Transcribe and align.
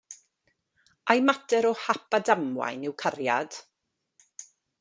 Ai 1.15 1.19
mater 1.27 1.61
o 1.71 1.73
hap 1.83 2.17
a 2.17 2.21
damwain 2.31 2.87
yw 2.89 2.97
cariad? 3.05 3.51